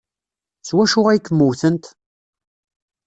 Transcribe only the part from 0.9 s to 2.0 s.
ay kem-wtent?